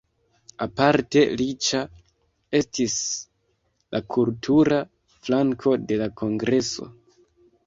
[0.65, 1.81] Aparte riĉa
[2.59, 2.95] estis
[3.97, 4.81] la kultura
[5.29, 6.91] flanko de la kongreso.